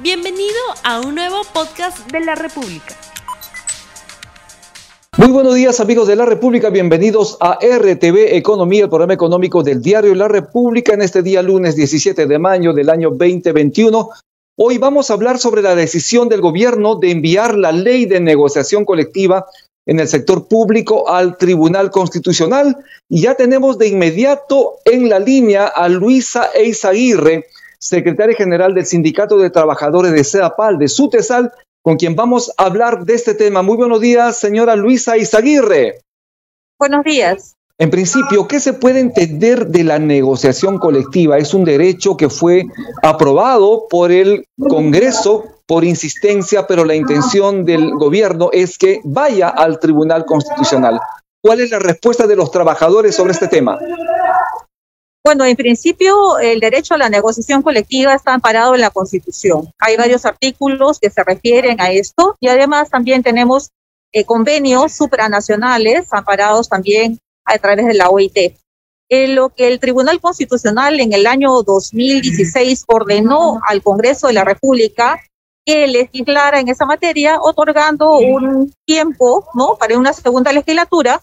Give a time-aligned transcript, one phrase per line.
[0.00, 0.54] Bienvenido
[0.84, 2.96] a un nuevo podcast de la República.
[5.16, 9.82] Muy buenos días amigos de la República, bienvenidos a RTV Economía, el programa económico del
[9.82, 14.10] diario La República en este día lunes 17 de mayo del año 2021.
[14.56, 18.84] Hoy vamos a hablar sobre la decisión del gobierno de enviar la ley de negociación
[18.84, 19.46] colectiva
[19.84, 22.76] en el sector público al Tribunal Constitucional
[23.08, 27.46] y ya tenemos de inmediato en la línea a Luisa Eizaguirre,
[27.78, 31.52] secretaria general del Sindicato de Trabajadores de CEDAPAL, de SUTESAL,
[31.82, 33.62] con quien vamos a hablar de este tema.
[33.62, 36.00] Muy buenos días, señora Luisa Izaguirre.
[36.78, 37.54] Buenos días.
[37.80, 41.38] En principio, ¿qué se puede entender de la negociación colectiva?
[41.38, 42.66] Es un derecho que fue
[43.02, 49.78] aprobado por el Congreso por insistencia, pero la intención del gobierno es que vaya al
[49.78, 50.98] Tribunal Constitucional.
[51.40, 53.78] ¿Cuál es la respuesta de los trabajadores sobre este tema?
[55.28, 59.70] Bueno, en principio el derecho a la negociación colectiva está amparado en la Constitución.
[59.78, 63.68] Hay varios artículos que se refieren a esto y además también tenemos
[64.10, 68.56] eh, convenios supranacionales amparados también a través de la OIT.
[69.10, 74.44] En lo que el Tribunal Constitucional en el año 2016 ordenó al Congreso de la
[74.44, 75.20] República
[75.66, 79.76] que legislara en esa materia, otorgando un tiempo ¿no?
[79.76, 81.20] para una segunda legislatura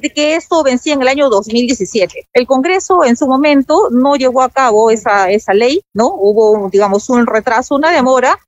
[0.00, 2.28] que esto vencía en el año 2017.
[2.32, 6.08] El Congreso en su momento no llevó a cabo esa, esa ley, ¿no?
[6.08, 8.38] Hubo, digamos, un retraso, una demora,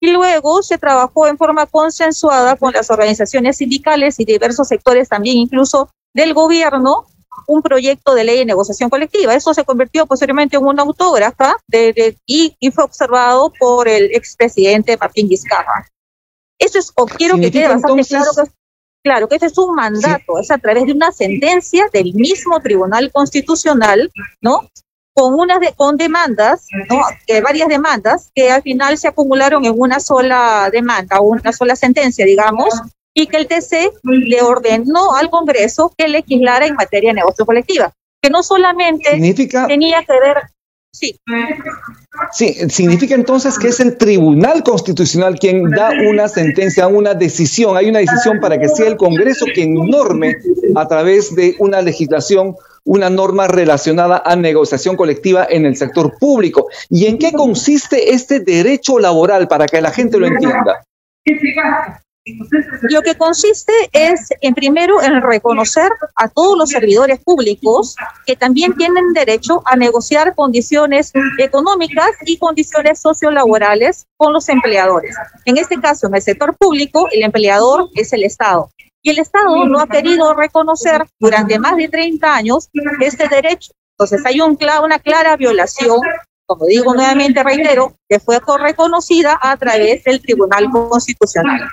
[0.00, 5.38] y luego se trabajó en forma consensuada con las organizaciones sindicales y diversos sectores también,
[5.38, 7.06] incluso del gobierno,
[7.46, 9.34] un proyecto de ley de negociación colectiva.
[9.34, 14.96] Eso se convirtió posteriormente en una autógrafa de, y, y, fue observado por el expresidente
[14.96, 15.88] Martín Vizcarra.
[16.58, 18.50] Eso es, o quiero que quede bastante claro que
[19.08, 23.10] Claro que ese es un mandato, es a través de una sentencia del mismo Tribunal
[23.10, 24.68] Constitucional, ¿no?
[25.14, 27.00] Con unas de, con demandas, ¿no?
[27.26, 32.26] Que varias demandas que al final se acumularon en una sola demanda, una sola sentencia,
[32.26, 32.68] digamos,
[33.14, 37.94] y que el TC le ordenó al Congreso que legislara en materia de negocio colectiva,
[38.20, 39.08] que no solamente
[39.68, 40.36] tenía que ver
[40.92, 41.18] Sí.
[42.32, 47.76] Sí, significa entonces que es el Tribunal Constitucional quien da una sentencia, una decisión.
[47.76, 50.36] Hay una decisión para que sea el Congreso quien norme
[50.74, 52.56] a través de una legislación
[52.88, 56.68] una norma relacionada a negociación colectiva en el sector público.
[56.88, 60.82] ¿Y en qué consiste este derecho laboral para que la gente lo entienda?
[62.82, 67.96] Lo que consiste es, en primero, en reconocer a todos los servidores públicos
[68.26, 75.14] que también tienen derecho a negociar condiciones económicas y condiciones sociolaborales con los empleadores.
[75.44, 78.70] En este caso, en el sector público, el empleador es el Estado.
[79.02, 82.68] Y el Estado no ha querido reconocer durante más de 30 años
[83.00, 83.72] este derecho.
[83.96, 86.00] Entonces hay un, una clara violación
[86.48, 91.68] como digo nuevamente, reitero, que fue reconocida a través del Tribunal Constitucional.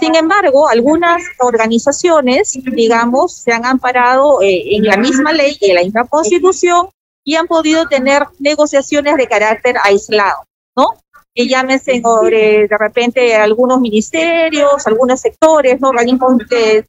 [0.00, 5.76] Sin embargo, algunas organizaciones, digamos, se han amparado eh, en la misma ley y en
[5.76, 6.88] la misma constitución
[7.24, 10.44] y han podido tener negociaciones de carácter aislado,
[10.76, 10.88] ¿no?
[11.34, 15.88] Que llámense de repente algunos ministerios, algunos sectores, ¿no?
[15.88, 16.34] organismos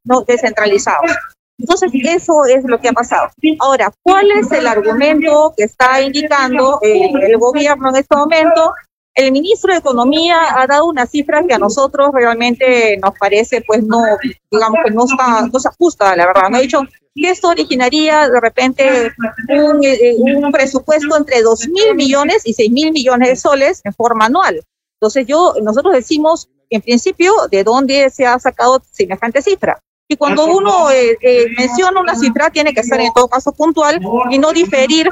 [0.03, 1.11] no descentralizados.
[1.57, 3.29] Entonces, eso es lo que ha pasado.
[3.59, 8.73] Ahora, ¿cuál es el argumento que está indicando eh, el gobierno en este momento?
[9.15, 13.83] El ministro de Economía ha dado una cifra que a nosotros realmente nos parece, pues
[13.83, 14.01] no,
[14.49, 16.49] digamos que no está, no se ajusta, la verdad.
[16.49, 16.81] Me ha dicho
[17.13, 19.11] que esto originaría de repente
[19.49, 20.15] un, eh,
[20.51, 24.61] presupuesto entre 2 mil millones y 6 mil millones de soles en forma anual.
[24.99, 29.79] Entonces yo, nosotros decimos, en principio, ¿de dónde se ha sacado semejante cifra?
[30.07, 34.01] Y cuando uno eh, eh, menciona una cifra, tiene que ser en todo caso puntual
[34.29, 35.09] y no diferir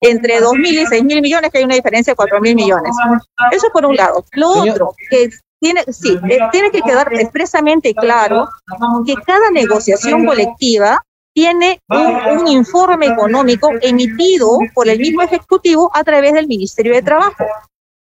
[0.00, 2.92] entre 2.000 y 6.000 millones, que hay una diferencia de 4.000 millones.
[3.50, 4.24] Eso por un lado.
[4.32, 5.30] Lo otro, que
[5.60, 8.48] tiene, sí, eh, tiene que quedar expresamente claro
[9.04, 11.02] que cada negociación colectiva
[11.34, 17.02] tiene un, un, informe económico emitido por el mismo Ejecutivo a través del Ministerio de
[17.02, 17.44] Trabajo.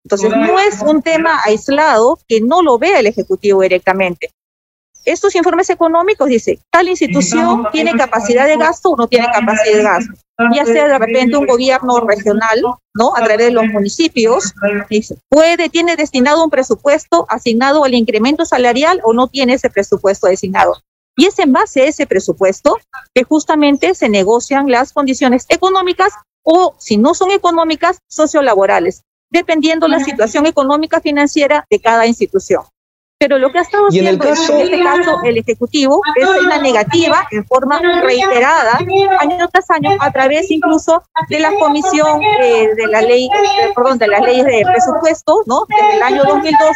[0.05, 4.31] Entonces, no es un tema aislado que no lo vea el Ejecutivo directamente
[5.05, 9.83] estos informes económicos dice, tal institución tiene capacidad de gasto o no tiene capacidad de
[9.83, 10.15] gasto.
[10.53, 12.61] Ya sea de repente un gobierno regional,
[12.95, 13.15] ¿no?
[13.15, 14.53] A través de los municipios,
[14.91, 20.27] dice, puede, tiene destinado un presupuesto asignado al incremento salarial o no tiene ese presupuesto
[20.27, 20.75] designado.
[21.17, 22.77] Y es en base a ese presupuesto
[23.15, 26.13] que justamente se negocian las condiciones económicas
[26.43, 32.65] o, si no son económicas, sociolaborales, dependiendo la situación económica financiera de cada institución.
[33.19, 37.45] Pero lo que ha estado haciendo en, este caso el Ejecutivo es una negativa en
[37.47, 38.79] forma reiterada,
[39.21, 43.99] año tras año, a través incluso de la comisión eh, de la ley, eh, perdón,
[43.99, 45.65] de las leyes de presupuesto, ¿no?
[45.69, 46.71] Desde el año 2012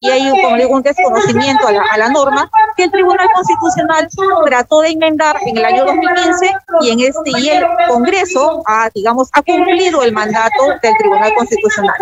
[0.00, 4.08] y hay como digo, un desconocimiento a la, a la, norma que el Tribunal Constitucional
[4.46, 6.50] trató de enmendar en el año 2015
[6.80, 7.50] y en este y
[7.86, 11.94] Congreso ha, digamos, ha cumplido el mandato del Tribunal Constitucional.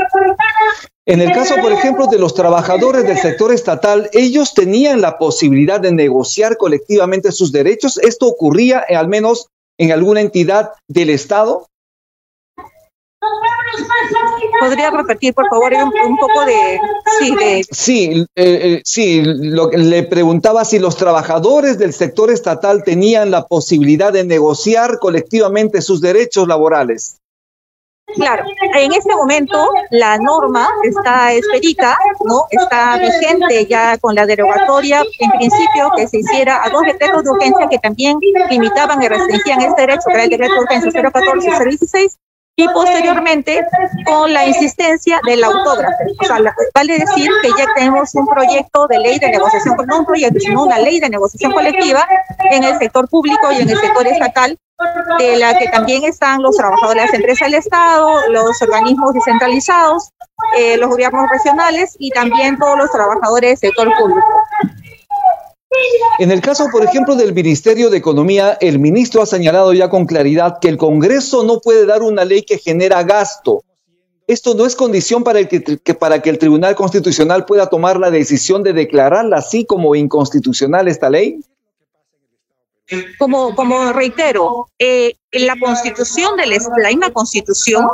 [1.06, 5.80] En el caso, por ejemplo, de los trabajadores del sector estatal, ellos tenían la posibilidad
[5.80, 7.98] de negociar colectivamente sus derechos.
[7.98, 9.48] ¿Esto ocurría eh, al menos
[9.78, 11.66] en alguna entidad del Estado?
[14.60, 16.80] ¿Podría repetir, por favor, un, poco de...
[17.70, 23.46] Sí, eh, eh, sí, lo, le preguntaba si los trabajadores del sector estatal tenían la
[23.46, 27.18] posibilidad de negociar colectivamente sus derechos laborales.
[28.14, 28.42] Claro,
[28.74, 32.46] en este momento la norma está expedita, ¿no?
[32.50, 37.30] Está vigente ya con la derogatoria, en principio, que se hiciera a dos decretos de
[37.30, 38.18] urgencia que también
[38.48, 42.18] limitaban y restringían este derecho, que era el decreto de urgencia 014 y 016,
[42.58, 43.64] y posteriormente
[44.04, 45.94] con la insistencia del autógrafo.
[46.20, 46.38] O sea,
[46.74, 50.64] vale decir que ya tenemos un proyecto de ley de negociación, no un proyecto, sino
[50.64, 52.06] una ley de negociación colectiva
[52.50, 54.58] en el sector público y en el sector estatal,
[55.18, 60.10] de la que también están los trabajadores de las empresas del Estado, los organismos descentralizados,
[60.56, 64.26] eh, los gobiernos regionales y también todos los trabajadores del sector público.
[66.18, 70.06] En el caso, por ejemplo, del Ministerio de Economía, el ministro ha señalado ya con
[70.06, 73.62] claridad que el Congreso no puede dar una ley que genera gasto.
[74.26, 75.60] ¿Esto no es condición para, que,
[75.94, 81.08] para que el Tribunal Constitucional pueda tomar la decisión de declararla así como inconstitucional esta
[81.08, 81.40] ley?
[83.18, 87.86] Como, reitero, eh, la constitución de la, la misma constitución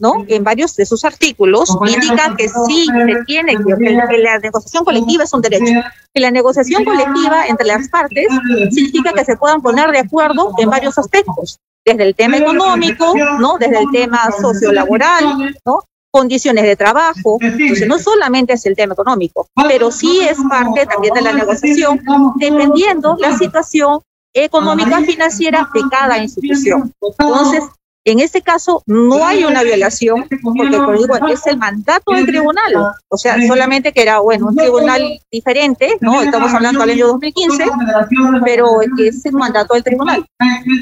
[0.00, 0.24] ¿no?
[0.26, 5.32] En varios de sus artículos indican que sí se tiene que, la negociación colectiva es
[5.32, 5.80] un derecho.
[6.12, 8.26] Que la negociación colectiva entre las partes
[8.70, 13.58] significa que se puedan poner de acuerdo en varios aspectos, desde el tema económico, ¿no?
[13.58, 15.84] Desde el tema sociolaboral, ¿no?
[16.10, 17.38] condiciones de trabajo.
[17.40, 22.00] Entonces, no solamente es el tema económico, pero sí es parte también de la negociación,
[22.36, 24.00] dependiendo la situación
[24.34, 26.92] económica financiera de cada institución.
[27.00, 27.64] Entonces,
[28.04, 32.94] en este caso no hay una violación, porque como digo, es el mandato del tribunal,
[33.08, 36.22] o sea, solamente que era, bueno, un tribunal diferente, ¿no?
[36.22, 37.64] Estamos hablando del año 2015,
[38.44, 40.24] pero es el mandato del tribunal.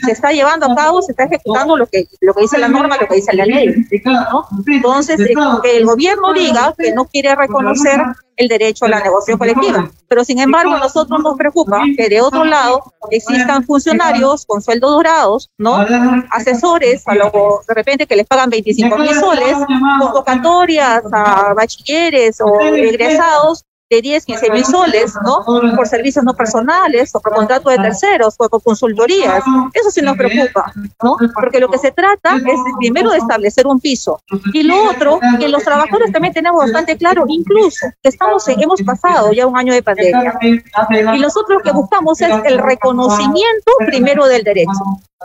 [0.05, 2.97] Se está llevando a cabo, se está ejecutando lo que, lo que dice la norma,
[3.01, 3.75] lo que dice la ley,
[4.05, 4.47] ¿no?
[4.67, 5.17] Entonces,
[5.63, 8.01] que el gobierno diga que no quiere reconocer
[8.39, 9.91] el derecho a la negociación colectiva.
[10.09, 14.91] Pero sin embargo, a nosotros nos preocupa que de otro lado existan funcionarios con sueldos
[14.91, 15.85] dorados, ¿no?
[16.31, 19.57] Asesores, a de repente que les pagan 25 mil soles,
[20.01, 25.45] convocatorias a bachilleres o egresados de 10, 15 mil soles, ¿no?
[25.45, 29.43] Por servicios no personales o por contrato de terceros o por consultorías.
[29.73, 30.73] Eso sí nos preocupa,
[31.03, 31.17] ¿no?
[31.35, 34.21] Porque lo que se trata es primero de establecer un piso
[34.53, 39.33] y lo otro, que los trabajadores también tenemos bastante claro, incluso que estamos, hemos pasado
[39.33, 44.43] ya un año de pandemia y nosotros lo que buscamos es el reconocimiento primero del
[44.43, 44.73] derecho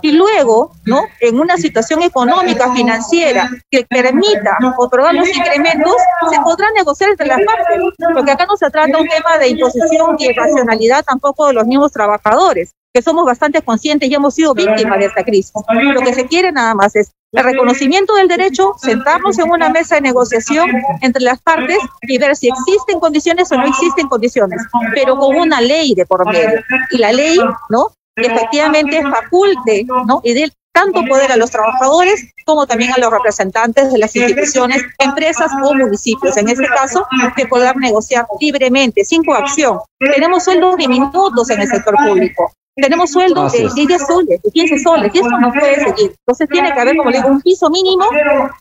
[0.01, 1.03] y luego, ¿no?
[1.19, 5.95] En una situación económica, financiera, que permita otorgar los incrementos,
[6.29, 7.79] se podrá negociar entre las partes,
[8.13, 11.67] porque acá no se trata un tema de imposición y de racionalidad tampoco de los
[11.67, 15.53] mismos trabajadores, que somos bastante conscientes y hemos sido víctimas de esta crisis.
[15.69, 19.95] Lo que se quiere nada más es el reconocimiento del derecho, sentarnos en una mesa
[19.95, 20.69] de negociación
[21.01, 24.62] entre las partes y ver si existen condiciones o no existen condiciones,
[24.93, 26.62] pero con una ley de por medio.
[26.91, 27.88] Y la ley, ¿no?
[28.15, 30.22] Que efectivamente faculte ¿no?
[30.24, 34.84] y dé tanto poder a los trabajadores como también a los representantes de las instituciones,
[35.00, 37.05] empresas o municipios, en este caso,
[37.36, 39.79] que poder negociar libremente, sin coacción.
[40.00, 42.51] Tenemos sueldos diminutos en el sector público.
[42.75, 46.15] Tenemos sueldos de 10 soles, de 15 soles, y eso no puede seguir.
[46.25, 48.05] Entonces tiene que haber, como le digo, un piso mínimo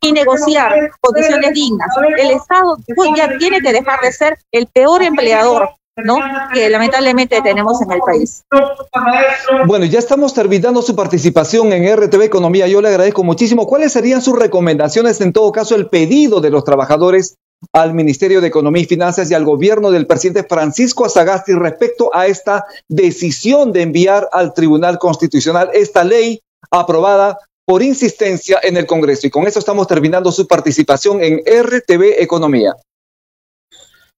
[0.03, 1.89] y negociar condiciones dignas.
[2.19, 6.19] El Estado pues, ya tiene que dejar de ser el peor empleador ¿no?
[6.53, 8.45] que lamentablemente tenemos en el país.
[9.67, 12.67] Bueno, ya estamos terminando su participación en RTV Economía.
[12.67, 13.67] Yo le agradezco muchísimo.
[13.67, 17.37] ¿Cuáles serían sus recomendaciones, en todo caso, el pedido de los trabajadores
[17.73, 22.27] al Ministerio de Economía y Finanzas y al gobierno del presidente Francisco Azagasti respecto a
[22.27, 29.27] esta decisión de enviar al Tribunal Constitucional esta ley aprobada por insistencia en el Congreso?
[29.27, 32.75] Y con eso estamos terminando su participación en RTV Economía.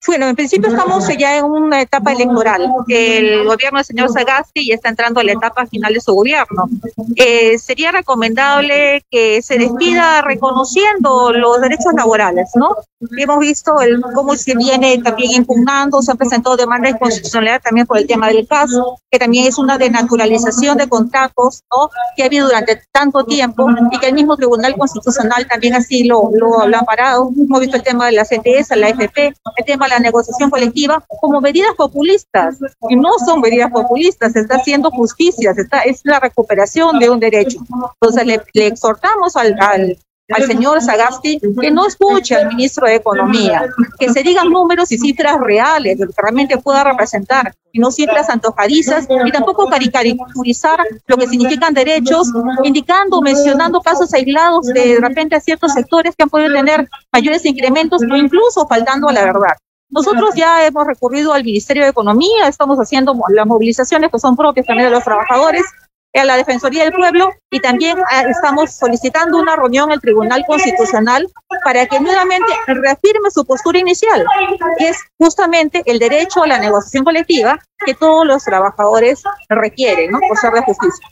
[0.07, 2.71] Bueno, en principio estamos ya en una etapa electoral.
[2.89, 6.69] El gobierno del señor Sagasti ya está entrando a la etapa final de su gobierno.
[7.17, 12.77] Eh, sería recomendable que se despida reconociendo los derechos laborales, ¿no?
[13.17, 17.99] Hemos visto el, cómo se viene también impugnando, se han presentado demandas de también por
[17.99, 21.89] el tema del caso, que también es una denaturalización de contratos ¿no?
[22.17, 26.31] que ha habido durante tanto tiempo y que el mismo Tribunal Constitucional también así lo,
[26.33, 27.31] lo, ha parado.
[27.37, 31.05] Hemos visto el tema de la CTS, la FP, el tema de la negociación colectiva
[31.21, 32.59] como medidas populistas
[32.89, 37.11] y no son medidas populistas, se está haciendo justicia, se está, es la recuperación de
[37.11, 37.59] un derecho.
[38.01, 39.99] Entonces le, le exhortamos al, al
[40.31, 43.67] al señor Sagasti que no escuche al ministro de Economía,
[43.99, 49.07] que se digan números y cifras reales, que realmente pueda representar, y no cifras antojadizas,
[49.25, 55.41] y tampoco caricaturizar lo que significan derechos, indicando, mencionando casos aislados de, de repente a
[55.41, 59.57] ciertos sectores que han podido tener mayores incrementos o incluso faltando a la verdad.
[59.91, 64.67] Nosotros ya hemos recurrido al Ministerio de Economía, estamos haciendo las movilizaciones que son propias
[64.67, 65.63] también de los trabajadores,
[66.21, 71.27] a la Defensoría del Pueblo y también ah, estamos solicitando una reunión el Tribunal Constitucional
[71.65, 74.25] para que nuevamente reafirme su postura inicial,
[74.79, 80.21] que es justamente el derecho a la negociación colectiva que todos los trabajadores requieren, ¿no?
[80.27, 81.07] Por ser de justicia.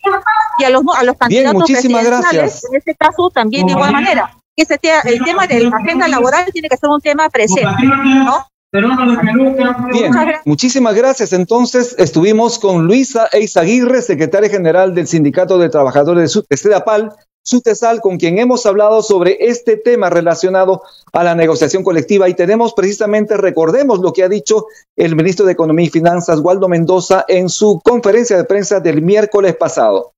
[0.59, 2.65] Y a los, a los candidatos muchísimas gracias.
[2.65, 4.33] en este caso también de igual manera.
[4.55, 8.47] Que ese el tema de la agenda laboral tiene que ser un tema presente, ¿no?
[8.73, 10.11] Bien,
[10.47, 11.35] muchísimas gracias.
[11.35, 17.13] Entonces, estuvimos con Luisa Eizaguirre, secretaria general del Sindicato de Trabajadores de SEDAPAL,
[17.43, 20.81] SUTESAL, con quien hemos hablado sobre este tema relacionado
[21.13, 22.31] a la negociación colectiva.
[22.31, 24.65] Y tenemos precisamente, recordemos lo que ha dicho
[24.97, 29.55] el ministro de Economía y Finanzas, Waldo Mendoza, en su conferencia de prensa del miércoles
[29.55, 30.15] pasado.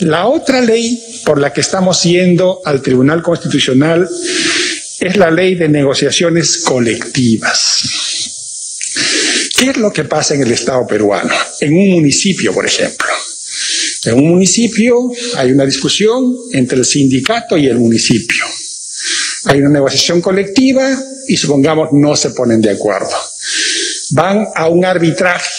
[0.00, 4.06] La otra ley por la que estamos yendo al Tribunal Constitucional
[5.00, 7.82] es la ley de negociaciones colectivas.
[9.58, 11.34] ¿Qué es lo que pasa en el Estado peruano?
[11.60, 13.08] En un municipio, por ejemplo.
[14.04, 18.44] En un municipio hay una discusión entre el sindicato y el municipio.
[19.46, 20.96] Hay una negociación colectiva
[21.28, 23.16] y supongamos no se ponen de acuerdo.
[24.10, 25.50] Van a un arbitraje,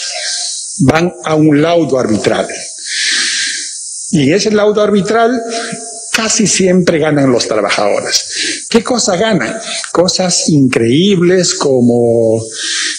[0.80, 2.48] van a un laudo arbitral.
[4.10, 5.38] Y en ese laudo arbitral
[6.18, 8.66] casi siempre ganan los trabajadores.
[8.68, 9.56] ¿Qué cosa ganan?
[9.92, 12.42] Cosas increíbles como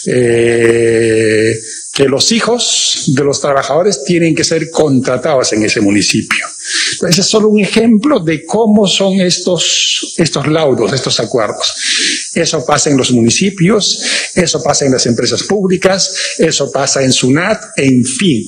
[0.06, 1.54] eh,
[1.94, 6.48] que los hijos de los trabajadores tienen que ser contratados en ese municipio.
[7.10, 11.74] Ese es solo un ejemplo de cómo son estos, estos laudos, estos acuerdos.
[12.34, 14.02] Eso pasa en los municipios,
[14.34, 18.46] eso pasa en las empresas públicas, eso pasa en SUNAT, en fin.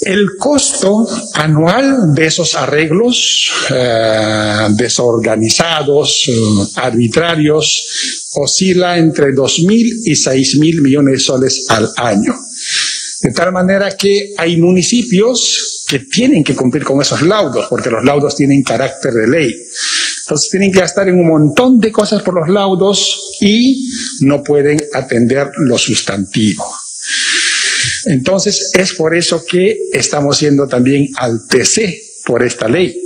[0.00, 6.32] El costo anual de esos arreglos eh, desorganizados, eh,
[6.76, 9.68] arbitrarios, oscila entre 2.000
[10.04, 12.32] y 6.000 millones de soles al año.
[13.22, 18.04] De tal manera que hay municipios que tienen que cumplir con esos laudos, porque los
[18.04, 19.52] laudos tienen carácter de ley.
[20.22, 23.88] Entonces tienen que gastar en un montón de cosas por los laudos y
[24.20, 26.64] no pueden atender lo sustantivo.
[28.06, 33.00] Entonces, es por eso que estamos yendo también al TC por esta ley.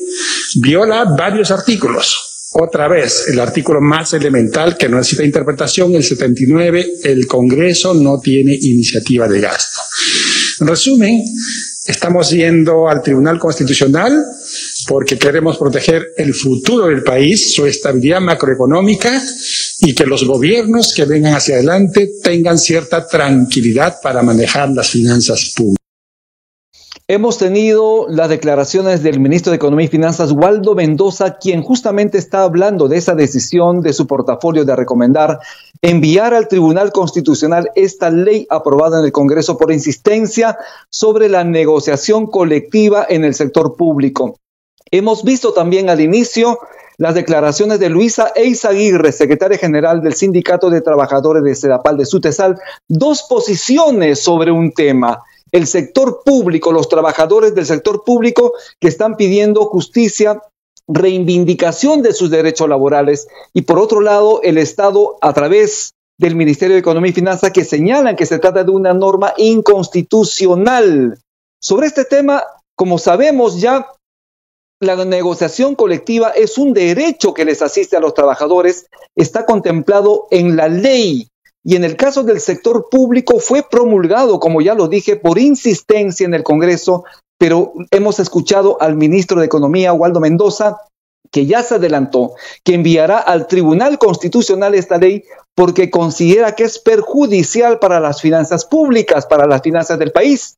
[0.57, 2.51] Viola varios artículos.
[2.55, 8.21] Otra vez, el artículo más elemental que no necesita interpretación, el 79, el Congreso no
[8.21, 9.81] tiene iniciativa de gasto.
[10.61, 11.25] En resumen,
[11.87, 14.23] estamos yendo al Tribunal Constitucional
[14.87, 19.23] porque queremos proteger el futuro del país, su estabilidad macroeconómica
[19.85, 25.53] y que los gobiernos que vengan hacia adelante tengan cierta tranquilidad para manejar las finanzas
[25.57, 25.83] públicas.
[27.09, 32.45] Hemos tenido las declaraciones del ministro de Economía y Finanzas, Waldo Mendoza, quien justamente está
[32.45, 35.41] hablando de esa decisión de su portafolio de recomendar
[35.83, 40.57] enviar al Tribunal Constitucional esta ley aprobada en el Congreso por insistencia
[40.91, 44.37] sobre la negociación colectiva en el sector público.
[44.93, 46.61] Hemos visto también al inicio
[46.99, 52.59] las declaraciones de Luisa Eizaguirre, secretaria general del Sindicato de Trabajadores de Sedapal de Sutesal,
[52.89, 55.23] dos posiciones sobre un tema.
[55.51, 60.41] El sector público, los trabajadores del sector público que están pidiendo justicia,
[60.89, 66.75] reivindicación de sus derechos laborales y por otro lado el Estado a través del Ministerio
[66.75, 71.19] de Economía y Finanzas que señalan que se trata de una norma inconstitucional.
[71.61, 72.43] Sobre este tema,
[72.77, 73.87] como sabemos ya,
[74.83, 80.57] la negociación colectiva es un derecho que les asiste a los trabajadores, está contemplado en
[80.57, 81.29] la ley
[81.62, 86.27] y en el caso del sector público fue promulgado, como ya lo dije, por insistencia
[86.27, 87.05] en el Congreso,
[87.39, 90.79] pero hemos escuchado al ministro de Economía, Waldo Mendoza,
[91.31, 92.33] que ya se adelantó,
[92.65, 95.23] que enviará al Tribunal Constitucional esta ley
[95.55, 100.57] porque considera que es perjudicial para las finanzas públicas, para las finanzas del país.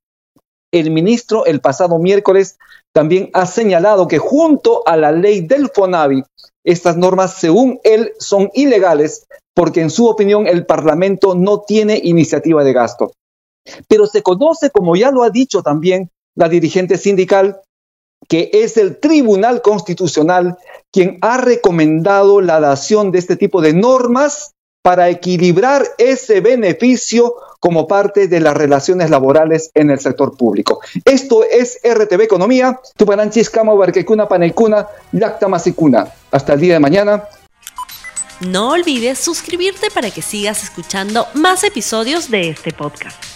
[0.74, 2.58] El ministro el pasado miércoles
[2.92, 6.24] también ha señalado que junto a la ley del FONAVI
[6.64, 12.64] estas normas, según él, son ilegales porque en su opinión el Parlamento no tiene iniciativa
[12.64, 13.12] de gasto.
[13.86, 17.60] Pero se conoce, como ya lo ha dicho también la dirigente sindical,
[18.28, 20.58] que es el Tribunal Constitucional
[20.92, 27.88] quien ha recomendado la dación de este tipo de normas para equilibrar ese beneficio como
[27.88, 30.80] parte de las relaciones laborales en el sector público.
[31.02, 36.06] Esto es RTV Economía, Tuparanchis, Barquecuna, Panecuna, Lacta Masicuna.
[36.30, 37.24] Hasta el día de mañana.
[38.40, 43.33] No olvides suscribirte para que sigas escuchando más episodios de este podcast.